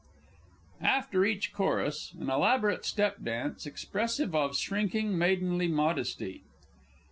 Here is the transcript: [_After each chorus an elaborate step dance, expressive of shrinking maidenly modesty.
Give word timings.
[_After 0.83 1.27
each 1.29 1.53
chorus 1.53 2.15
an 2.19 2.31
elaborate 2.31 2.85
step 2.85 3.17
dance, 3.23 3.67
expressive 3.67 4.33
of 4.33 4.57
shrinking 4.57 5.15
maidenly 5.15 5.67
modesty. 5.67 6.41